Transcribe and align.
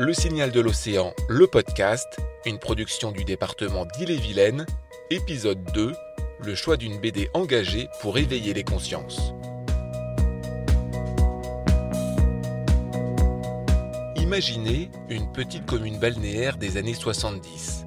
Le 0.00 0.12
Signal 0.12 0.52
de 0.52 0.60
l'Océan, 0.60 1.12
le 1.28 1.48
podcast, 1.48 2.20
une 2.46 2.60
production 2.60 3.10
du 3.10 3.24
département 3.24 3.84
d'Ille-et-Vilaine, 3.84 4.64
épisode 5.10 5.58
2, 5.74 5.92
le 6.44 6.54
choix 6.54 6.76
d'une 6.76 7.00
BD 7.00 7.28
engagée 7.34 7.88
pour 8.00 8.16
éveiller 8.16 8.54
les 8.54 8.62
consciences. 8.62 9.32
Imaginez 14.14 14.88
une 15.10 15.32
petite 15.32 15.66
commune 15.66 15.98
balnéaire 15.98 16.58
des 16.58 16.76
années 16.76 16.94
70. 16.94 17.84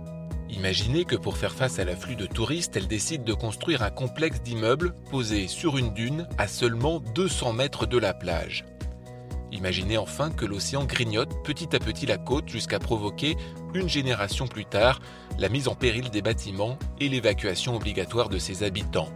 Imaginez 0.49 1.05
que 1.05 1.15
pour 1.15 1.37
faire 1.37 1.53
face 1.53 1.79
à 1.79 1.85
l'afflux 1.85 2.17
de 2.17 2.25
touristes, 2.25 2.75
elle 2.75 2.89
décide 2.89 3.23
de 3.23 3.33
construire 3.33 3.83
un 3.83 3.89
complexe 3.89 4.41
d'immeubles 4.41 4.93
posé 5.09 5.47
sur 5.47 5.77
une 5.77 5.93
dune 5.93 6.27
à 6.37 6.49
seulement 6.49 6.99
200 6.99 7.53
mètres 7.53 7.85
de 7.85 7.97
la 7.97 8.13
plage. 8.13 8.65
Imaginez 9.51 9.97
enfin 9.97 10.31
que 10.31 10.45
l'océan 10.45 10.85
grignote 10.85 11.43
petit 11.43 11.75
à 11.75 11.79
petit 11.79 12.05
la 12.05 12.17
côte 12.17 12.47
jusqu'à 12.47 12.79
provoquer, 12.79 13.35
une 13.73 13.89
génération 13.89 14.47
plus 14.47 14.65
tard, 14.65 15.01
la 15.37 15.49
mise 15.49 15.67
en 15.67 15.75
péril 15.75 16.09
des 16.09 16.21
bâtiments 16.21 16.77
et 16.99 17.09
l'évacuation 17.09 17.75
obligatoire 17.75 18.29
de 18.29 18.37
ses 18.37 18.63
habitants. 18.63 19.09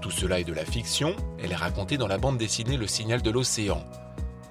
Tout 0.00 0.10
cela 0.10 0.40
est 0.40 0.44
de 0.44 0.52
la 0.52 0.64
fiction, 0.64 1.14
elle 1.42 1.52
est 1.52 1.56
racontée 1.56 1.98
dans 1.98 2.08
la 2.08 2.18
bande 2.18 2.38
dessinée 2.38 2.76
Le 2.76 2.86
signal 2.86 3.22
de 3.22 3.30
l'océan. 3.30 3.84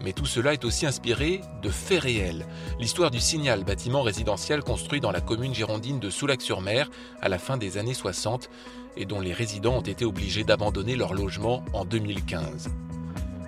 Mais 0.04 0.14
tout 0.14 0.26
cela 0.26 0.54
est 0.54 0.64
aussi 0.64 0.86
inspiré 0.86 1.42
de 1.62 1.70
faits 1.70 2.04
réels. 2.04 2.46
L'histoire 2.80 3.10
du 3.10 3.20
Signal, 3.20 3.64
bâtiment 3.64 4.04
résidentiel 4.04 4.62
construit 4.62 5.02
dans 5.02 5.12
la 5.12 5.22
commune 5.22 5.56
girondine 5.56 6.00
de 6.00 6.10
Soulac-sur-Mer 6.10 6.90
à 7.22 7.30
la 7.30 7.40
fin 7.40 7.58
des 7.58 7.78
années 7.78 7.96
60 7.96 8.50
et 8.96 9.06
dont 9.06 9.20
les 9.20 9.34
résidents 9.34 9.78
ont 9.78 9.82
été 9.82 10.06
obligés 10.06 10.44
d'abandonner 10.44 10.96
leur 10.96 11.14
logement 11.14 11.64
en 11.74 11.84
2015. 11.84 12.70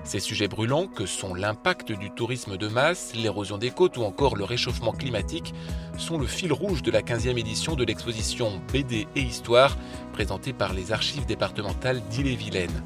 Ces 0.09 0.19
sujets 0.19 0.47
brûlants, 0.47 0.87
que 0.87 1.05
sont 1.05 1.35
l'impact 1.35 1.91
du 1.91 2.09
tourisme 2.09 2.57
de 2.57 2.67
masse, 2.67 3.13
l'érosion 3.13 3.59
des 3.59 3.69
côtes 3.69 3.95
ou 3.97 4.01
encore 4.01 4.35
le 4.35 4.43
réchauffement 4.43 4.91
climatique, 4.91 5.53
sont 5.99 6.17
le 6.17 6.25
fil 6.25 6.51
rouge 6.51 6.81
de 6.81 6.89
la 6.89 7.03
15e 7.03 7.37
édition 7.37 7.75
de 7.75 7.83
l'exposition 7.83 8.59
BD 8.73 9.05
et 9.15 9.21
Histoire 9.21 9.77
présentée 10.11 10.51
par 10.51 10.73
les 10.73 10.91
archives 10.91 11.27
départementales 11.27 12.01
d'Ille-et-Vilaine. 12.09 12.83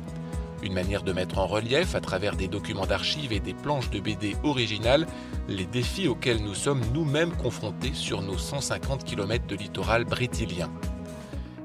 Une 0.64 0.74
manière 0.74 1.02
de 1.02 1.14
mettre 1.14 1.38
en 1.38 1.48
relief, 1.48 1.96
à 1.96 2.02
travers 2.02 2.36
des 2.36 2.50
documents 2.50 2.88
d'archives 2.88 3.32
et 3.32 3.40
des 3.40 3.54
planches 3.54 3.90
de 3.90 4.02
BD 4.02 4.36
originales, 4.44 5.08
les 5.48 5.66
défis 5.66 6.10
auxquels 6.10 6.44
nous 6.44 6.56
sommes 6.56 6.82
nous-mêmes 6.94 7.32
confrontés 7.38 7.94
sur 7.94 8.22
nos 8.22 8.38
150 8.38 9.06
km 9.06 9.48
de 9.48 9.56
littoral 9.56 10.04
brétilien. 10.04 10.70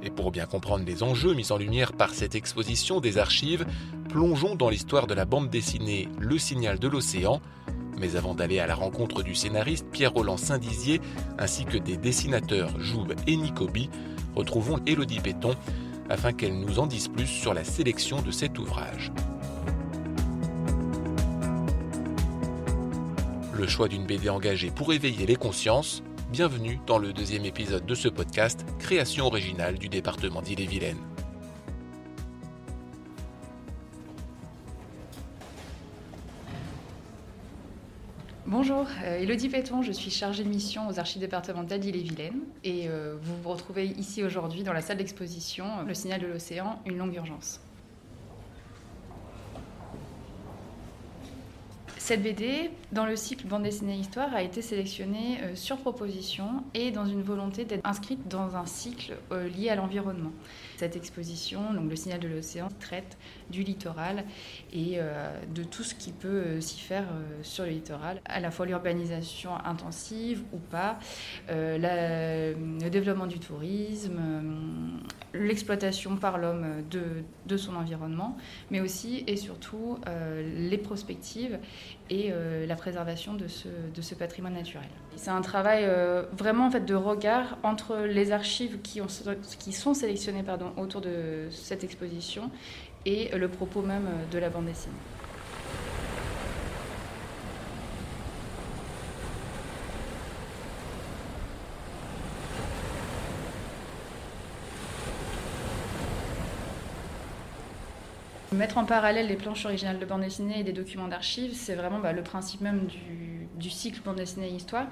Et 0.03 0.11
pour 0.11 0.31
bien 0.31 0.47
comprendre 0.47 0.85
les 0.87 1.03
enjeux 1.03 1.35
mis 1.35 1.51
en 1.51 1.59
lumière 1.59 1.93
par 1.93 2.15
cette 2.15 2.37
exposition 2.37 3.01
des 3.01 3.19
archives, 3.19 3.67
plongeons 4.09 4.55
dans 4.55 4.71
l'histoire 4.71 5.07
de 5.07 5.15
la 5.15 5.27
bande 5.27 5.51
dessinée 5.51 6.09
Le 6.19 6.39
Signal 6.39 6.79
de 6.79 6.89
l'Océan. 6.89 7.41
Mais 7.99 8.17
avant 8.17 8.35
d'aller 8.35 8.59
à 8.59 8.67
la 8.67 8.75
rencontre 8.75 9.23
du 9.23 9.35
scénariste 9.35 9.87
Pierre-Roland 9.91 10.37
Saint-Dizier 10.37 11.01
ainsi 11.39 11.65
que 11.65 11.77
des 11.77 11.97
dessinateurs 11.97 12.81
Joub 12.81 13.09
et 13.27 13.37
Nicobi, 13.37 13.91
retrouvons 14.35 14.81
Élodie 14.87 15.21
Péton 15.21 15.55
afin 16.09 16.33
qu'elle 16.33 16.59
nous 16.59 16.79
en 16.79 16.87
dise 16.87 17.09
plus 17.09 17.27
sur 17.27 17.53
la 17.53 17.65
sélection 17.65 18.23
de 18.23 18.31
cet 18.31 18.59
ouvrage. 18.59 19.13
Le 23.53 23.67
choix 23.67 23.89
d'une 23.89 24.07
BD 24.07 24.31
engagée 24.31 24.71
pour 24.71 24.93
éveiller 24.93 25.27
les 25.27 25.37
consciences, 25.37 26.03
bienvenue 26.31 26.81
dans 26.87 26.99
le 26.99 27.13
deuxième 27.13 27.45
épisode 27.45 27.85
de 27.85 27.95
ce 27.95 28.09
podcast, 28.09 28.65
création 28.79 29.27
originale 29.27 29.77
du 29.77 29.89
département 29.89 30.41
d'Ille-et-Vilaine. 30.41 31.18
Bonjour, 38.51 38.87
euh, 39.05 39.19
Elodie 39.19 39.51
Péton, 39.51 39.83
je 39.83 39.93
suis 39.93 40.11
chargée 40.11 40.43
de 40.43 40.49
mission 40.49 40.89
aux 40.89 40.99
archives 40.99 41.21
départementales 41.21 41.81
d'Ille-et-Vilaine 41.81 42.41
et 42.65 42.89
euh, 42.89 43.15
vous 43.21 43.37
vous 43.43 43.51
retrouvez 43.51 43.85
ici 43.85 44.25
aujourd'hui 44.25 44.63
dans 44.63 44.73
la 44.73 44.81
salle 44.81 44.97
d'exposition 44.97 45.67
Le 45.87 45.93
signal 45.93 46.23
de 46.23 46.29
l'océan, 46.29 46.81
une 46.87 46.97
longue 46.97 47.15
urgence. 47.15 47.61
Cette 52.09 52.23
BD, 52.23 52.71
dans 52.91 53.05
le 53.05 53.17
cycle 53.17 53.47
bande 53.47 53.65
dessinée 53.65 53.97
histoire, 53.97 54.33
a 54.33 54.43
été 54.43 54.63
sélectionnée 54.63 55.41
euh, 55.43 55.55
sur 55.55 55.77
proposition 55.77 56.65
et 56.73 56.91
dans 56.91 57.05
une 57.05 57.21
volonté 57.21 57.67
d'être 57.67 57.87
inscrite 57.87 58.27
dans 58.29 58.57
un 58.57 58.65
cycle 58.65 59.19
euh, 59.31 59.47
lié 59.47 59.69
à 59.69 59.75
l'environnement. 59.75 60.33
Cette 60.79 60.97
exposition, 60.97 61.75
donc 61.75 61.91
le 61.91 61.97
signal 61.97 62.19
de 62.19 62.29
l'océan, 62.29 62.69
traite 62.81 63.19
du 63.51 63.63
littoral 63.63 64.25
et 64.73 64.93
euh, 64.95 65.39
de 65.55 65.63
tout 65.63 65.83
ce 65.83 65.95
qui 65.95 66.13
peut 66.13 66.63
s'y 66.63 66.81
faire 66.81 67.05
sur 67.43 67.65
le 67.65 67.73
littoral, 67.73 68.23
à 68.25 68.41
la 68.41 68.51
fois 68.51 68.65
l'urbanisation 68.65 69.51
intensive 69.67 70.45
ou 70.55 70.57
pas, 70.57 70.99
le 71.51 72.89
développement 72.89 73.27
du 73.27 73.39
tourisme, 73.39 74.19
l'exploitation 75.35 76.17
par 76.17 76.39
l'homme 76.39 76.83
de, 76.91 77.03
de, 77.47 77.57
son 77.57 77.77
environnement, 77.77 78.37
mais 78.71 78.81
aussi 78.81 79.25
et 79.27 79.37
surtout 79.37 79.99
les 80.45 80.79
prospectives 80.79 81.59
et 82.11 82.31
euh, 82.31 82.67
la 82.67 82.77
préservation 82.77 83.35
de 83.35 83.47
ce, 83.49 84.15
patrimoine 84.15 84.55
naturel. 84.55 84.89
C'est 85.17 85.31
un 85.31 85.43
travail 85.43 85.85
euh, 85.85 86.25
vraiment 86.33 86.67
en 86.67 86.71
fait, 86.71 86.85
de 86.85 86.95
regard 86.95 87.59
entre 87.63 87.99
les 87.99 88.33
archives 88.33 88.81
qui, 88.83 89.01
ont, 89.01 89.07
qui 89.59 89.73
sont 89.73 89.95
sélectionnées 89.95 90.45
autour 90.77 91.01
de 91.01 91.49
cette 91.51 91.85
exposition 91.85 92.51
et 93.05 93.31
le 93.37 93.49
propos 93.49 93.83
même 93.83 94.09
de 94.31 94.39
la 94.39 94.51
bande 94.51 94.67
dessinée. 94.67 94.95
Mettre 108.53 108.79
en 108.79 108.85
parallèle 108.87 109.27
les 109.27 109.37
planches 109.37 109.67
originales 109.67 109.99
de 109.99 110.07
bande 110.07 110.23
dessinée 110.23 110.61
et 110.61 110.65
des 110.65 110.73
documents 110.73 111.09
d'archives, 111.09 111.53
c'est 111.55 111.75
vraiment 111.75 111.99
bah, 111.99 112.13
le 112.13 112.23
principe 112.23 112.63
même 112.63 112.87
du, 112.87 113.38
du, 113.59 113.71
cycle 113.71 114.01
bande 114.05 114.17
dessinée 114.17 114.49
histoire. 114.49 114.87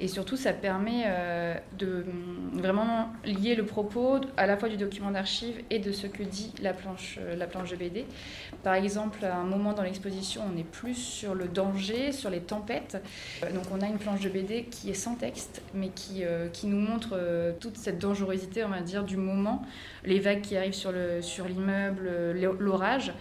Et 0.00 0.08
surtout, 0.08 0.36
ça 0.36 0.52
permet 0.52 1.04
euh, 1.06 1.54
de 1.78 2.04
vraiment 2.52 3.12
lier 3.24 3.54
le 3.54 3.64
propos 3.64 4.20
à 4.36 4.46
la 4.46 4.56
fois 4.56 4.68
du 4.68 4.76
document 4.76 5.10
d'archives 5.10 5.62
et 5.70 5.78
de 5.78 5.92
ce 5.92 6.06
que 6.06 6.22
dit 6.22 6.52
la 6.62 6.72
planche, 6.72 7.18
euh, 7.20 7.36
la 7.36 7.46
planche 7.46 7.70
de 7.70 7.76
BD. 7.76 8.06
Par 8.62 8.74
exemple, 8.74 9.24
à 9.24 9.36
un 9.36 9.44
moment 9.44 9.72
dans 9.72 9.82
l'exposition, 9.82 10.42
on 10.52 10.58
est 10.58 10.64
plus 10.64 10.94
sur 10.94 11.34
le 11.34 11.48
danger, 11.48 12.12
sur 12.12 12.30
les 12.30 12.40
tempêtes. 12.40 12.98
Euh, 13.42 13.52
donc 13.52 13.64
on 13.72 13.80
a 13.80 13.86
une 13.86 13.98
planche 13.98 14.20
de 14.20 14.28
BD 14.28 14.64
qui 14.64 14.90
est 14.90 14.94
sans 14.94 15.14
texte, 15.14 15.62
mais 15.74 15.88
qui, 15.88 16.22
qui 16.52 16.66
nous 16.66 16.80
montre 16.80 17.18
toute 17.60 17.76
cette 17.76 17.98
dangerosité, 17.98 18.64
on 18.64 18.68
va 18.68 18.80
dire, 18.80 19.04
du 19.04 19.16
moment, 19.16 19.62
les 20.04 20.18
vagues 20.18 20.40
qui 20.40 20.56
arrivent 20.56 20.74
sur 20.74 20.92
l'immeuble, 21.48 22.10
l'orage 22.58 23.12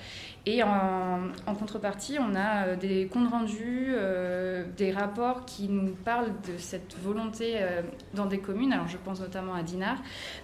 et 0.48 0.64
en, 0.64 1.20
contrepartie, 1.60 2.18
on 2.22 2.34
a 2.34 2.68
euh, 2.68 2.76
des 2.78 3.08
comptes 3.08 3.30
rendus, 3.30 3.88
euh, 3.90 4.64
des 4.78 4.94
rapports 4.94 5.44
qui 5.44 5.68
nous 5.68 5.92
parlent 5.94 6.32
de 6.48 6.58
cette 6.58 6.96
volonté 7.04 7.56
euh, 7.58 7.82
dans 8.14 8.28
des 8.28 8.38
communes, 8.38 8.72
alors 8.72 8.88
je 8.88 8.96
pense 8.96 9.20
notamment 9.20 9.56
à 9.56 9.62
Dinard, 9.62 9.98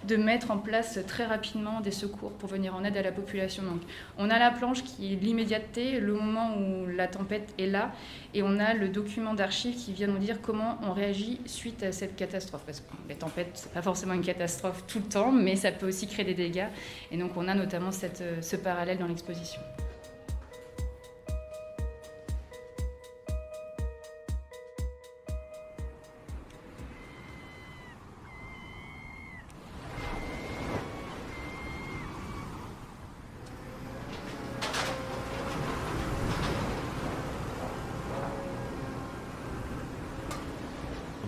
de 0.06 0.16
mettre 0.16 0.50
en 0.50 0.58
place 0.58 0.98
très 1.06 1.24
rapidement 1.24 1.80
des 1.80 1.90
secours 1.90 2.32
pour 2.32 2.50
venir 2.50 2.74
en 2.74 2.84
aide 2.84 2.98
à 2.98 3.02
la 3.02 3.12
population. 3.12 3.62
Donc 3.62 3.80
on 4.18 4.28
a 4.28 4.38
la 4.38 4.50
planche 4.50 4.84
qui 4.84 5.14
est 5.14 5.16
l'immédiateté, 5.16 6.00
le 6.00 6.12
moment 6.12 6.54
où 6.58 6.86
la 6.86 7.08
tempête 7.08 7.54
est 7.58 7.66
là, 7.66 7.90
et 8.34 8.42
on 8.42 8.58
a 8.58 8.74
le 8.74 8.90
document 8.90 9.32
d'archives 9.32 9.74
qui 9.74 9.94
vient 9.94 10.08
nous 10.08 10.18
dire 10.18 10.42
comment 10.42 10.76
on 10.82 10.92
réagit 10.92 11.40
suite 11.46 11.82
à 11.82 11.92
cette 11.92 12.14
catastrophe. 12.14 12.64
Parce 12.66 12.80
que 12.80 12.92
les 13.08 13.14
tempêtes, 13.14 13.52
c'est 13.54 13.72
pas 13.72 13.80
forcément 13.80 14.12
une 14.12 14.20
catastrophe 14.20 14.84
tout 14.86 14.98
le 14.98 15.06
temps, 15.06 15.32
mais 15.32 15.56
ça 15.56 15.72
peut 15.72 15.88
aussi 15.88 16.06
créer 16.08 16.26
des 16.26 16.34
dégâts. 16.34 16.68
Et 17.10 17.16
donc 17.16 17.30
on 17.38 17.48
a 17.48 17.54
notamment 17.54 17.90
ce 17.90 18.56
parallèle 18.56 18.98
dans 18.98 19.06
l'exposition. 19.06 19.62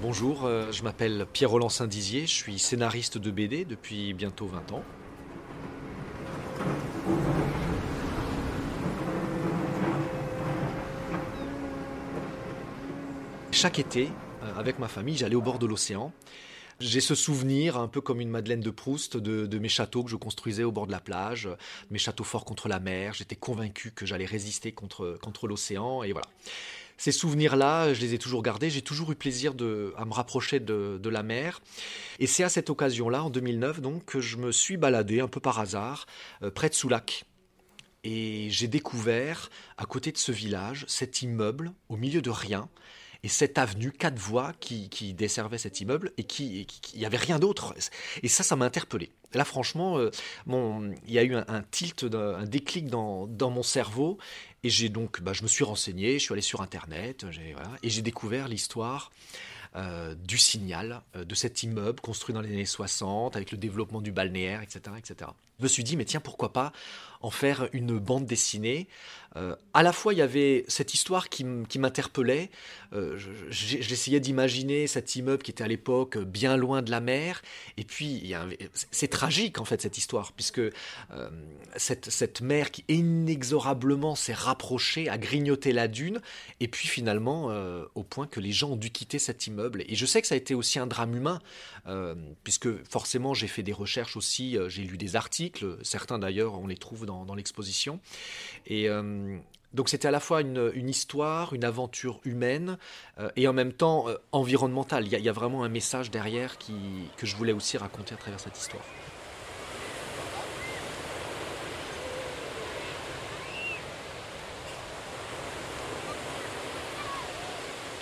Bonjour, 0.08 0.44
euh, 0.44 0.70
je 0.70 0.84
m'appelle 0.84 1.26
Pierre-Roland 1.32 1.68
Saint-Dizier, 1.68 2.28
je 2.28 2.32
suis 2.32 2.60
scénariste 2.60 3.18
de 3.18 3.28
BD 3.32 3.64
depuis 3.64 4.14
bientôt 4.14 4.46
20 4.46 4.70
ans. 4.70 4.84
Chaque 13.50 13.80
été, 13.80 14.08
euh, 14.44 14.54
avec 14.56 14.78
ma 14.78 14.86
famille, 14.86 15.16
j'allais 15.16 15.34
au 15.34 15.40
bord 15.40 15.58
de 15.58 15.66
l'océan. 15.66 16.12
J'ai 16.78 17.00
ce 17.00 17.16
souvenir, 17.16 17.76
un 17.76 17.88
peu 17.88 18.00
comme 18.00 18.20
une 18.20 18.30
Madeleine 18.30 18.60
de 18.60 18.70
Proust, 18.70 19.16
de, 19.16 19.58
mes 19.58 19.68
châteaux 19.68 20.04
que 20.04 20.10
je 20.10 20.16
construisais 20.16 20.62
au 20.62 20.70
bord 20.70 20.86
de 20.86 20.92
la 20.92 21.00
plage, 21.00 21.48
mes 21.90 21.98
châteaux 21.98 22.22
forts 22.22 22.44
contre 22.44 22.68
la 22.68 22.78
mer. 22.78 23.14
J'étais 23.14 23.34
convaincu 23.34 23.90
que 23.90 24.06
j'allais 24.06 24.24
résister 24.24 24.70
contre, 24.70 25.18
contre 25.20 25.48
l'océan, 25.48 26.04
et 26.04 26.12
voilà. 26.12 26.28
Ces 26.96 27.12
souvenirs-là, 27.12 27.92
je 27.94 28.00
les 28.00 28.14
ai 28.14 28.18
toujours 28.18 28.42
gardés. 28.42 28.70
J'ai 28.70 28.82
toujours 28.82 29.12
eu 29.12 29.16
plaisir 29.16 29.52
à 29.96 30.04
me 30.04 30.12
rapprocher 30.12 30.60
de, 30.60 30.98
de 31.00 31.08
la 31.08 31.22
mer. 31.22 31.60
Et 32.18 32.26
c'est 32.26 32.42
à 32.42 32.48
cette 32.48 32.70
occasion-là, 32.70 33.22
en 33.24 33.30
2009, 33.30 33.80
donc, 33.80 34.04
que 34.04 34.20
je 34.20 34.36
me 34.36 34.52
suis 34.52 34.76
baladé 34.76 35.20
un 35.20 35.28
peu 35.28 35.40
par 35.40 35.58
hasard 35.58 36.06
euh, 36.42 36.50
près 36.50 36.68
de 36.68 36.74
Soulac. 36.74 37.24
Et 38.04 38.48
j'ai 38.50 38.68
découvert, 38.68 39.50
à 39.78 39.84
côté 39.84 40.12
de 40.12 40.18
ce 40.18 40.32
village, 40.32 40.84
cet 40.88 41.22
immeuble 41.22 41.72
au 41.88 41.96
milieu 41.96 42.22
de 42.22 42.30
rien, 42.30 42.68
et 43.26 43.28
cette 43.28 43.58
avenue, 43.58 43.90
quatre 43.90 44.20
voies 44.20 44.52
qui, 44.60 44.88
qui 44.88 45.12
desservait 45.12 45.58
cet 45.58 45.80
immeuble 45.80 46.12
et 46.16 46.22
qui, 46.22 46.64
il 46.94 47.00
n'y 47.00 47.06
avait 47.06 47.16
rien 47.16 47.40
d'autre. 47.40 47.74
Et 48.22 48.28
ça, 48.28 48.44
ça 48.44 48.54
m'a 48.54 48.66
interpellé. 48.66 49.10
Là, 49.34 49.44
franchement, 49.44 49.98
euh, 49.98 50.12
il 51.08 51.12
y 51.12 51.18
a 51.18 51.24
eu 51.24 51.34
un, 51.34 51.62
tilt, 51.72 52.04
un 52.14 52.44
déclic 52.44 52.86
dans, 52.86 53.26
dans, 53.26 53.50
mon 53.50 53.64
cerveau. 53.64 54.18
Et 54.62 54.70
j'ai 54.70 54.90
donc, 54.90 55.22
bah, 55.22 55.32
je 55.32 55.42
me 55.42 55.48
suis 55.48 55.64
renseigné, 55.64 56.20
je 56.20 56.24
suis 56.24 56.34
allé 56.34 56.40
sur 56.40 56.60
Internet, 56.60 57.26
et 57.82 57.90
j'ai 57.90 58.02
découvert 58.02 58.46
l'histoire 58.46 59.10
euh, 59.74 60.14
du 60.14 60.38
signal 60.38 61.02
euh, 61.16 61.24
de 61.24 61.34
cet 61.34 61.64
immeuble 61.64 62.00
construit 62.00 62.32
dans 62.32 62.40
les 62.40 62.50
années 62.50 62.64
60 62.64 63.34
avec 63.34 63.50
le 63.50 63.58
développement 63.58 64.00
du 64.00 64.12
balnéaire, 64.12 64.62
etc., 64.62 64.80
etc. 64.96 65.30
Je 65.58 65.64
me 65.64 65.68
suis 65.68 65.84
dit, 65.84 65.96
mais 65.96 66.04
tiens, 66.04 66.20
pourquoi 66.20 66.52
pas 66.52 66.72
en 67.22 67.30
faire 67.30 67.68
une 67.72 67.98
bande 67.98 68.26
dessinée? 68.26 68.88
Euh, 69.36 69.56
À 69.74 69.82
la 69.82 69.92
fois, 69.92 70.12
il 70.12 70.18
y 70.18 70.22
avait 70.22 70.64
cette 70.68 70.94
histoire 70.94 71.28
qui 71.28 71.44
m'interpellait. 71.44 72.50
Euh, 72.92 73.18
J'essayais 73.50 74.20
d'imaginer 74.20 74.86
cet 74.86 75.16
immeuble 75.16 75.42
qui 75.42 75.50
était 75.50 75.64
à 75.64 75.68
l'époque 75.68 76.18
bien 76.18 76.56
loin 76.56 76.82
de 76.82 76.90
la 76.90 77.00
mer. 77.00 77.42
Et 77.76 77.84
puis, 77.84 78.34
c'est 78.90 79.08
tragique, 79.08 79.58
en 79.58 79.64
fait, 79.64 79.80
cette 79.80 79.98
histoire, 79.98 80.32
puisque 80.32 80.58
euh, 80.58 80.72
cette, 81.76 82.10
cette, 82.10 82.40
mer 82.42 82.70
qui 82.70 82.84
inexorablement 82.88 84.14
s'est 84.14 84.34
rapprochée, 84.34 85.08
a 85.08 85.18
grignoté 85.18 85.72
la 85.72 85.88
dune, 85.88 86.20
et 86.60 86.68
puis 86.68 86.86
finalement, 86.86 87.50
euh, 87.50 87.84
au 87.94 88.02
point 88.02 88.26
que 88.26 88.40
les 88.40 88.52
gens 88.52 88.70
ont 88.70 88.76
dû 88.76 88.90
quitter 88.90 89.18
cet 89.18 89.46
immeuble. 89.46 89.84
Et 89.88 89.96
je 89.96 90.06
sais 90.06 90.20
que 90.20 90.28
ça 90.28 90.34
a 90.34 90.38
été 90.38 90.54
aussi 90.54 90.78
un 90.78 90.86
drame 90.86 91.14
humain, 91.16 91.40
puisque 92.42 92.68
forcément, 92.84 93.32
j'ai 93.32 93.46
fait 93.46 93.62
des 93.62 93.72
recherches 93.72 94.16
aussi, 94.16 94.56
j'ai 94.68 94.82
lu 94.82 94.98
des 94.98 95.14
articles 95.14 95.45
certains 95.82 96.18
d'ailleurs, 96.18 96.58
on 96.58 96.66
les 96.66 96.76
trouve 96.76 97.06
dans, 97.06 97.34
l'exposition. 97.34 98.00
Et 98.66 98.88
euh, 98.88 99.38
donc 99.74 99.88
c'était 99.88 100.08
à 100.08 100.10
la 100.10 100.20
fois 100.20 100.40
une, 100.40 100.88
histoire, 100.88 101.52
une 101.52 101.64
aventure 101.64 102.20
humaine 102.24 102.78
euh, 103.18 103.28
et 103.36 103.46
en 103.48 103.52
même 103.52 103.72
temps 103.72 104.08
euh, 104.08 104.16
environnementale. 104.32 105.06
Il 105.06 105.12
y, 105.12 105.28
a, 105.28 105.32
vraiment 105.32 105.64
un 105.64 105.68
message 105.68 106.10
derrière 106.10 106.56
que 106.58 107.26
je 107.26 107.36
voulais 107.36 107.52
aussi 107.52 107.76
raconter 107.76 108.14
à 108.14 108.16
travers 108.16 108.40
cette 108.40 108.58
histoire. 108.58 108.84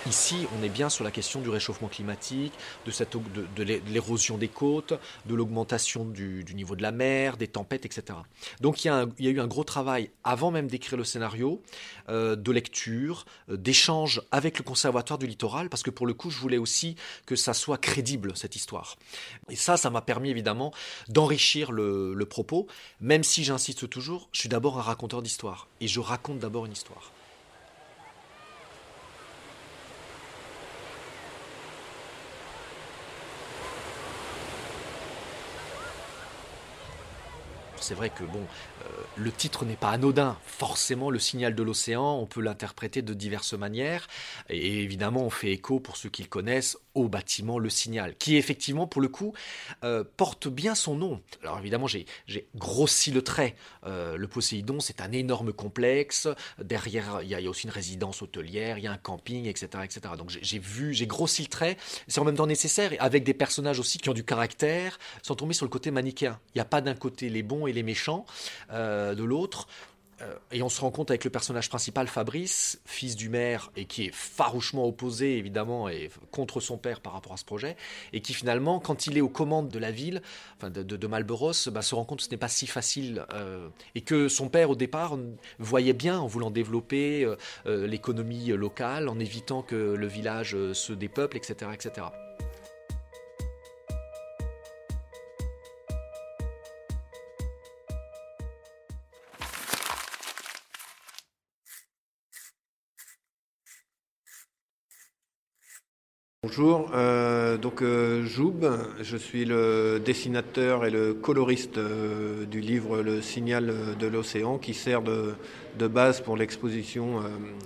Ici, 0.07 0.47
on 0.59 0.63
est 0.63 0.69
bien 0.69 0.91
sur 0.91 1.03
la 1.03 1.11
question 1.11 1.41
du 1.41 1.49
réchauffement 1.49 1.89
climatique, 1.89 2.53
de, 2.87 3.63
l'érosion 3.63 4.37
des 4.37 4.49
côtes, 4.49 4.93
de 5.25 5.35
l'augmentation 5.35 6.05
du, 6.05 6.45
niveau 6.55 6.77
de 6.77 6.83
la 6.83 6.93
mer, 6.93 7.39
des 7.39 7.49
tempêtes, 7.49 7.87
etc. 7.87 8.19
Donc 8.61 8.85
il 8.85 8.89
y, 8.89 8.91
a, 8.91 9.07
eu 9.19 9.41
un 9.41 9.47
gros 9.47 9.65
travail, 9.65 10.11
avant 10.23 10.51
même 10.51 10.69
d'écrire 10.69 10.99
le 10.99 11.05
scénario, 11.05 11.63
euh, 12.11 12.37
de 12.37 12.53
lecture, 12.53 13.25
euh, 13.49 13.57
d'échange 13.57 14.21
avec 14.31 14.59
le 14.59 14.65
Conservatoire 14.65 15.19
du 15.19 15.27
littoral, 15.27 15.71
parce 15.71 15.83
que 15.83 15.91
pour 15.91 16.07
le 16.07 16.13
coup, 16.13 16.29
je 16.29 16.39
voulais 16.39 16.59
aussi 16.59 16.97
que 17.25 17.35
ça 17.35 17.55
soit 17.55 17.79
crédible, 17.79 18.37
cette 18.37 18.57
histoire. 18.57 18.97
Et 19.49 19.57
ça, 19.57 19.79
ça 19.79 19.89
m'a 19.89 20.03
permis 20.03 20.29
évidemment 20.29 20.75
d'enrichir 21.09 21.73
le, 21.73 22.13
le 22.13 22.27
propos, 22.27 22.67
même 23.01 23.25
si 23.25 23.43
j'insiste 23.43 23.89
toujours, 23.89 24.29
je 24.33 24.41
suis 24.41 24.49
d'abord 24.51 24.79
un 24.79 24.83
raconteur 24.83 25.23
d'histoire, 25.23 25.67
et 25.81 25.89
je 25.89 26.01
raconte 26.01 26.41
d'abord 26.41 26.67
une 26.67 26.73
histoire. 26.73 27.14
C'est 37.85 37.95
vrai 37.95 38.09
que 38.09 38.25
bon, 38.25 38.41
euh, 38.41 38.87
le 39.17 39.31
titre 39.31 39.67
n'est 39.67 39.77
pas 39.77 39.91
anodin. 39.91 40.39
Forcément, 40.47 41.11
le 41.11 41.19
signal 41.19 41.55
de 41.55 41.63
l'océan, 41.63 42.15
on 42.15 42.27
peut 42.27 42.41
l'interpréter 42.41 43.03
de 43.03 43.13
diverses 43.13 43.53
manières. 43.53 44.09
Et 44.49 44.81
évidemment, 44.81 45.23
on 45.23 45.31
fait 45.31 45.53
écho, 45.53 45.81
pour 45.81 45.99
ceux 45.99 46.09
qui 46.09 46.23
le 46.23 46.29
connaissent, 46.29 46.79
au 46.95 47.09
bâtiment 47.09 47.59
Le 47.59 47.69
Signal, 47.71 48.17
qui 48.17 48.37
effectivement, 48.37 48.87
pour 48.87 49.03
le 49.03 49.09
coup, 49.09 49.35
euh, 49.83 50.05
porte 50.17 50.49
bien 50.49 50.75
son 50.75 50.95
nom. 50.95 51.21
Alors 51.43 51.59
évidemment, 51.59 51.87
j'ai 51.87 52.07
grossi 52.55 53.11
le 53.11 53.23
trait. 53.23 53.57
Euh, 53.85 54.17
le 54.17 54.29
Poséidon, 54.29 54.81
c'est 54.81 55.01
un 55.01 55.13
énorme 55.13 55.53
complexe. 55.53 56.29
Derrière, 56.63 57.21
il 57.23 57.29
y, 57.29 57.35
a 57.35 57.51
aussi 57.51 57.67
une 57.67 57.73
résidence 57.73 58.23
hôtelière, 58.23 58.79
il 58.79 58.85
y 58.85 58.87
a 58.87 58.93
un 58.93 58.97
camping, 58.97 59.47
etc. 59.47 59.69
etc. 59.85 60.15
Donc 60.17 60.31
j'ai 60.31 60.59
vu, 60.59 60.95
j'ai 60.95 61.07
grossi 61.07 61.43
le 61.43 61.49
trait. 61.49 61.77
C'est 62.07 62.21
en 62.21 62.25
même 62.25 62.37
temps 62.37 62.47
nécessaire, 62.47 62.93
avec 63.01 63.25
des 63.25 63.35
personnages 63.35 63.81
aussi 63.81 63.99
qui 63.99 64.09
ont 64.09 64.15
du 64.15 64.25
caractère, 64.25 64.99
sans 65.23 65.35
tomber 65.35 65.55
sur 65.55 65.67
le 65.67 65.71
côté 65.71 65.91
manichéen. 65.91 66.39
Il 66.55 66.59
n'y 66.59 66.63
a 66.63 66.67
pas 66.67 66.81
d'un 66.81 66.95
côté 66.95 67.29
les 67.29 67.43
bons 67.43 67.67
et 67.67 67.73
les 67.75 67.83
méchants, 67.83 68.25
euh, 68.73 69.15
de 69.15 69.25
l'autre. 69.25 69.69
Euh, 70.23 70.33
et 70.53 70.63
on 70.63 70.69
se 70.69 70.81
rend 70.81 70.93
compte 70.93 71.11
avec 71.11 71.25
le 71.25 71.31
personnage 71.31 71.69
principal, 71.69 72.07
Fabrice, 72.07 72.81
fils 72.85 73.17
du 73.17 73.29
maire, 73.29 73.73
et 73.77 73.85
qui 73.85 74.05
est 74.05 74.15
farouchement 74.15 74.87
opposé, 74.87 75.37
évidemment, 75.39 75.89
et 75.89 76.09
contre 76.31 76.61
son 76.61 76.79
père 76.79 77.01
par 77.01 77.15
rapport 77.15 77.33
à 77.33 77.37
ce 77.37 77.45
projet, 77.45 77.77
et 78.13 78.21
qui 78.21 78.33
finalement, 78.33 78.79
quand 78.79 79.09
il 79.09 79.19
est 79.19 79.21
aux 79.21 79.29
commandes 79.29 79.69
de 79.69 79.79
la 79.79 79.91
ville, 79.91 80.23
enfin 80.57 80.71
de, 80.71 80.83
de, 80.83 81.07
Malboros, 81.09 81.69
bah, 81.73 81.83
se 81.83 81.97
rend 81.97 82.05
compte 82.05 82.19
que 82.19 82.25
ce 82.25 82.31
n'est 82.31 82.37
pas 82.37 82.49
si 82.49 82.69
facile, 82.69 83.27
euh, 83.35 83.69
et 83.97 84.03
que 84.03 84.29
son 84.29 84.49
père, 84.49 84.71
au 84.71 84.77
départ, 84.77 85.19
voyait 85.59 85.93
bien, 85.93 86.21
en 86.21 86.29
voulant 86.29 86.53
développer 86.53 87.29
l'économie 87.67 88.47
locale, 88.49 89.09
en 89.09 89.19
évitant 89.19 89.63
que 89.63 89.75
le 89.75 90.07
village 90.07 90.57
se 90.73 90.93
dépeuple, 90.93 91.37
etc. 91.37 91.73
etc. 91.75 92.07
Bonjour, 106.47 106.91
euh, 106.95 107.57
donc 107.57 107.81
euh, 107.81 108.23
Joub, 108.27 108.69
je 109.01 109.17
suis 109.17 109.47
le 109.47 109.99
dessinateur 110.05 110.85
et 110.85 110.91
le 110.91 111.15
coloriste 111.15 111.79
euh, 111.79 112.45
du 112.45 112.61
livre 112.61 113.01
Le 113.01 113.23
signal 113.23 113.73
de 113.99 114.07
l'océan 114.07 114.59
qui 114.59 114.75
sert 114.75 115.01
de, 115.01 115.35
base 115.89 116.21
pour 116.21 116.37
l'exposition 116.37 117.23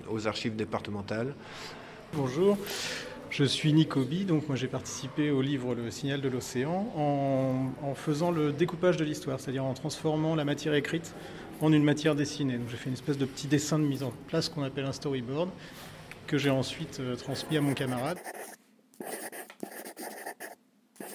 aux 0.08 0.28
archives 0.28 0.54
départementales. 0.54 1.35
Bonjour, 2.12 2.56
je 3.30 3.42
suis 3.42 3.73
Nicobi, 3.73 4.25
donc 4.25 4.47
moi 4.47 4.54
j'ai 4.54 4.68
participé 4.68 5.32
au 5.32 5.42
livre 5.42 5.75
Le 5.75 5.90
signal 5.90 6.20
de 6.20 6.28
l'océan 6.28 6.87
en, 6.97 7.73
en, 7.82 7.94
faisant 7.97 8.30
le 8.30 8.52
découpage 8.52 8.97
de 8.97 9.04
l'histoire, 9.04 9.40
c'est-à-dire 9.40 9.64
en 9.64 9.75
transformant 9.75 10.37
la 10.37 10.44
matière 10.44 10.75
écrite 10.75 11.14
en 11.61 11.73
une 11.73 11.82
matière 11.82 12.14
dessinée. 12.14 12.58
Donc 12.58 12.68
j'ai 12.70 12.76
fait 12.76 12.90
une 12.90 12.94
espèce 12.94 13.18
de 13.18 13.26
petit 13.26 13.49
dessin 13.49 13.80
de 13.80 13.85
mise 13.85 14.04
en 14.04 14.12
place 14.28 14.49
qu'on 14.49 14.62
appelle 14.62 14.85
un 14.85 14.92
storyboard 14.92 15.50
que 16.28 16.38
j'ai 16.38 16.50
ensuite 16.50 17.00
transmis 17.18 17.56
à 17.56 17.61
mon 17.61 17.75
camarade. 17.75 18.18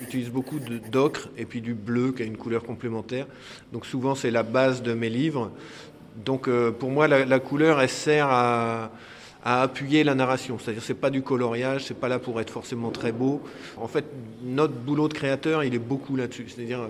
J'utilise 0.03 0.29
beaucoup 0.29 0.59
d'ocre 0.91 1.29
et 1.37 1.45
puis 1.45 1.61
du 1.61 1.73
bleu 1.73 2.11
qui 2.11 2.23
a 2.23 2.25
une 2.25 2.35
couleur 2.35 2.63
complémentaire. 2.63 3.25
Donc 3.71 3.85
souvent 3.85 4.15
c'est 4.15 4.31
la 4.31 4.43
base 4.43 4.83
de 4.83 4.93
mes 4.93 5.09
livres. 5.09 5.49
Donc 6.25 6.49
euh, 6.49 6.71
pour 6.71 6.91
moi 6.91 7.07
la, 7.07 7.39
couleur 7.39 7.79
elle 7.79 7.87
sert 7.87 8.27
à, 8.29 8.91
appuyer 9.45 10.03
la 10.03 10.13
narration. 10.13 10.59
C'est-à-dire 10.59 10.83
c'est 10.83 10.93
pas 10.93 11.09
du 11.09 11.21
coloriage, 11.21 11.85
c'est 11.85 11.97
pas 11.97 12.09
là 12.09 12.19
pour 12.19 12.41
être 12.41 12.49
forcément 12.49 12.91
très 12.91 13.13
beau. 13.13 13.41
En 13.77 13.87
fait 13.87 14.03
notre 14.43 14.73
boulot 14.73 15.07
de 15.07 15.13
créateur 15.13 15.63
il 15.63 15.73
est 15.73 15.79
beaucoup 15.79 16.17
là-dessus. 16.17 16.47
C'est-à-dire 16.49 16.89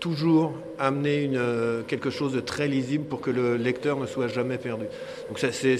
toujours 0.00 0.54
amener 0.78 1.30
euh, 1.34 1.82
quelque 1.82 2.10
chose 2.10 2.32
de 2.32 2.40
très 2.40 2.68
lisible 2.68 3.04
pour 3.04 3.20
que 3.20 3.30
le 3.30 3.56
lecteur 3.56 3.98
ne 3.98 4.06
soit 4.06 4.28
jamais 4.28 4.58
perdu. 4.58 4.84
Donc 5.28 5.38
c'est 5.38 5.76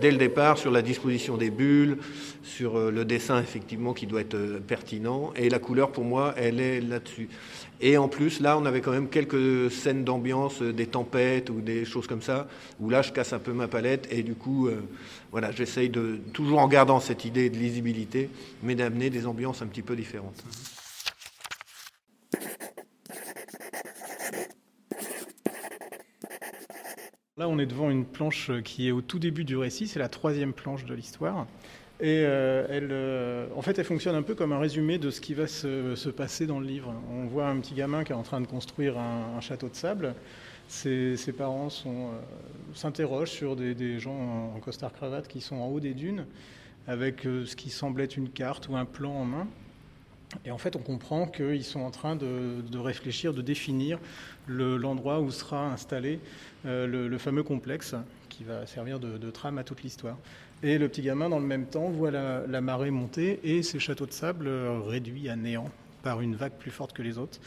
dès 0.00 0.10
le 0.10 0.18
départ 0.18 0.58
sur 0.58 0.70
la 0.70 0.82
disposition 0.82 1.36
des 1.36 1.50
bulles, 1.50 1.98
sur 2.42 2.76
euh, 2.76 2.90
le 2.90 3.04
dessin 3.04 3.40
effectivement 3.40 3.94
qui 3.94 4.06
doit 4.06 4.20
être 4.20 4.34
euh, 4.34 4.60
pertinent, 4.60 5.32
et 5.36 5.48
la 5.48 5.58
couleur 5.58 5.90
pour 5.90 6.04
moi 6.04 6.34
elle 6.36 6.60
est 6.60 6.80
là-dessus. 6.80 7.28
Et 7.80 7.96
en 7.96 8.08
plus 8.08 8.40
là 8.40 8.58
on 8.58 8.66
avait 8.66 8.80
quand 8.80 8.92
même 8.92 9.08
quelques 9.08 9.70
scènes 9.70 10.04
d'ambiance, 10.04 10.62
des 10.62 10.86
tempêtes 10.86 11.50
ou 11.50 11.60
des 11.60 11.84
choses 11.84 12.06
comme 12.06 12.22
ça, 12.22 12.46
où 12.80 12.90
là 12.90 13.02
je 13.02 13.12
casse 13.12 13.32
un 13.32 13.38
peu 13.38 13.52
ma 13.52 13.68
palette 13.68 14.06
et 14.10 14.22
du 14.22 14.34
coup 14.34 14.68
voilà 15.32 15.50
j'essaye 15.50 15.88
de 15.88 16.20
toujours 16.32 16.60
en 16.60 16.68
gardant 16.68 17.00
cette 17.00 17.24
idée 17.24 17.50
de 17.50 17.56
lisibilité, 17.56 18.30
mais 18.62 18.74
d'amener 18.74 19.10
des 19.10 19.26
ambiances 19.26 19.62
un 19.62 19.66
petit 19.66 19.82
peu 19.82 19.96
différentes. 19.96 20.42
Là, 27.36 27.48
on 27.48 27.58
est 27.58 27.66
devant 27.66 27.90
une 27.90 28.04
planche 28.04 28.52
qui 28.62 28.86
est 28.86 28.92
au 28.92 29.00
tout 29.00 29.18
début 29.18 29.42
du 29.42 29.56
récit, 29.56 29.88
c'est 29.88 29.98
la 29.98 30.08
troisième 30.08 30.52
planche 30.52 30.84
de 30.84 30.94
l'histoire. 30.94 31.48
Et 31.98 32.18
elle, 32.18 32.94
en 33.56 33.60
fait, 33.60 33.76
elle 33.76 33.84
fonctionne 33.84 34.14
un 34.14 34.22
peu 34.22 34.36
comme 34.36 34.52
un 34.52 34.60
résumé 34.60 34.98
de 34.98 35.10
ce 35.10 35.20
qui 35.20 35.34
va 35.34 35.48
se, 35.48 36.10
passer 36.10 36.46
dans 36.46 36.60
le 36.60 36.66
livre. 36.66 36.94
On 37.10 37.26
voit 37.26 37.48
un 37.48 37.58
petit 37.58 37.74
gamin 37.74 38.04
qui 38.04 38.12
est 38.12 38.14
en 38.14 38.22
train 38.22 38.40
de 38.40 38.46
construire 38.46 38.96
un, 38.98 39.40
château 39.40 39.68
de 39.68 39.74
sable. 39.74 40.14
Ses, 40.68 41.16
parents 41.36 41.70
s'interrogent 42.72 43.32
sur 43.32 43.56
des, 43.56 43.98
gens 43.98 44.52
en, 44.54 44.60
costard-cravate 44.60 45.26
qui 45.26 45.40
sont 45.40 45.56
en 45.56 45.66
haut 45.66 45.80
des 45.80 45.94
dunes, 45.94 46.26
avec 46.86 47.22
ce 47.22 47.56
qui 47.56 47.70
semble 47.70 48.00
être 48.02 48.16
une 48.16 48.28
carte 48.28 48.68
ou 48.68 48.76
un 48.76 48.84
plan 48.84 49.10
en 49.10 49.24
main. 49.24 49.48
Et 50.44 50.50
en 50.50 50.58
fait, 50.58 50.76
on 50.76 50.80
comprend 50.80 51.26
qu'ils 51.26 51.64
sont 51.64 51.80
en 51.80 51.90
train 51.90 52.16
de, 52.16 52.78
réfléchir, 52.78 53.32
de 53.32 53.42
définir 53.42 53.98
l'endroit 54.48 55.20
où 55.20 55.30
sera 55.30 55.66
installé 55.66 56.20
euh, 56.66 56.86
le, 56.86 57.18
fameux 57.18 57.42
complexe 57.42 57.94
qui 58.28 58.44
va 58.44 58.66
servir 58.66 58.98
de, 58.98 59.30
trame 59.30 59.58
à 59.58 59.64
toute 59.64 59.82
l'histoire. 59.82 60.16
Et 60.62 60.78
le 60.78 60.88
petit 60.88 61.02
gamin, 61.02 61.28
dans 61.28 61.38
le 61.38 61.46
même 61.46 61.66
temps, 61.66 61.90
voit 61.90 62.10
la, 62.10 62.60
marée 62.60 62.90
monter 62.90 63.40
et 63.44 63.62
ses 63.62 63.78
châteaux 63.78 64.06
de 64.06 64.12
sable 64.12 64.46
euh, 64.46 64.80
réduits 64.80 65.28
à 65.28 65.36
néant 65.36 65.70
par 66.02 66.20
une 66.20 66.36
vague 66.36 66.52
plus 66.52 66.70
forte 66.70 66.92
que 66.92 67.02
les 67.02 67.18
autres. 67.18 67.38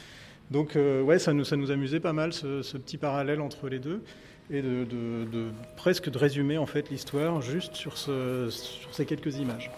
Donc, 0.50 0.76
euh, 0.76 1.02
ouais, 1.02 1.20
ça 1.20 1.34
nous, 1.34 1.44
ça 1.44 1.58
nous 1.58 1.72
amusait 1.72 2.00
pas 2.00 2.14
mal 2.14 2.34
ce, 2.34 2.78
petit 2.78 2.98
parallèle 2.98 3.42
entre 3.42 3.70
les 3.70 3.80
deux 3.80 4.02
et 4.50 4.62
de, 4.62 5.50
presque 5.76 6.10
de 6.10 6.18
résumer 6.18 6.58
en 6.58 6.66
fait 6.66 6.90
l'histoire 6.90 7.42
juste 7.42 7.76
sur, 7.76 7.98
sur 7.98 8.94
ces 8.94 9.06
quelques 9.06 9.36
images. 9.36 9.70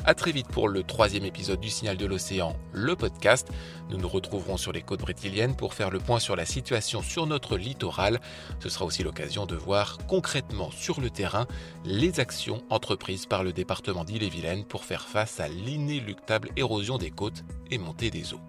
A 0.03 0.15
très 0.15 0.31
vite 0.31 0.47
pour 0.47 0.67
le 0.67 0.81
troisième 0.81 1.25
épisode 1.25 1.59
du 1.59 1.69
Signal 1.69 1.95
de 1.95 2.07
l'Océan, 2.07 2.55
le 2.73 2.95
podcast. 2.95 3.47
Nous 3.91 3.97
nous 3.97 4.07
retrouverons 4.07 4.57
sur 4.57 4.71
les 4.71 4.81
côtes 4.81 5.01
brétiliennes 5.01 5.55
pour 5.55 5.75
faire 5.75 5.91
le 5.91 5.99
point 5.99 6.19
sur 6.19 6.35
la 6.35 6.45
situation 6.45 7.03
sur 7.03 7.27
notre 7.27 7.55
littoral. 7.55 8.19
Ce 8.59 8.69
sera 8.69 8.85
aussi 8.85 9.03
l'occasion 9.03 9.45
de 9.45 9.55
voir 9.55 9.99
concrètement 10.07 10.71
sur 10.71 11.01
le 11.01 11.11
terrain 11.11 11.45
les 11.85 12.19
actions 12.19 12.63
entreprises 12.71 13.27
par 13.27 13.43
le 13.43 13.53
département 13.53 14.03
d'Ille-et-Vilaine 14.03 14.65
pour 14.65 14.85
faire 14.85 15.07
face 15.07 15.39
à 15.39 15.47
l'inéluctable 15.47 16.49
érosion 16.55 16.97
des 16.97 17.11
côtes 17.11 17.43
et 17.69 17.77
montée 17.77 18.09
des 18.09 18.33
eaux. 18.33 18.41